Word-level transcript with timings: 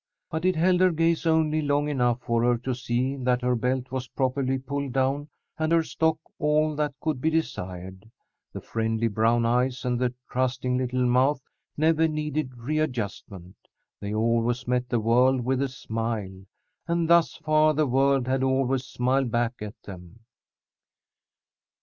But 0.31 0.45
it 0.45 0.55
held 0.55 0.81
her 0.81 0.89
gaze 0.91 1.27
only 1.27 1.61
long 1.61 1.87
enough 1.87 2.21
for 2.21 2.41
her 2.41 2.57
to 2.57 2.73
see 2.73 3.17
that 3.17 3.43
her 3.43 3.55
belt 3.55 3.91
was 3.91 4.07
properly 4.07 4.57
pulled 4.57 4.93
down 4.93 5.29
and 5.59 5.71
her 5.71 5.83
stock 5.83 6.17
all 6.39 6.75
that 6.75 6.95
could 6.99 7.21
be 7.21 7.29
desired. 7.29 8.09
The 8.51 8.61
friendly 8.61 9.07
brown 9.07 9.45
eyes 9.45 9.85
and 9.85 9.99
the 9.99 10.11
trusting 10.27 10.75
little 10.79 11.05
mouth 11.05 11.43
never 11.77 12.07
needed 12.07 12.57
readjustment. 12.57 13.57
They 13.99 14.11
always 14.15 14.67
met 14.67 14.89
the 14.89 14.99
world 14.99 15.41
with 15.41 15.61
a 15.61 15.67
smile, 15.69 16.45
and 16.87 17.07
thus 17.07 17.35
far 17.35 17.75
the 17.75 17.85
world 17.85 18.25
had 18.27 18.41
always 18.41 18.85
smiled 18.85 19.29
back 19.29 19.61
at 19.61 19.79
them. 19.83 20.21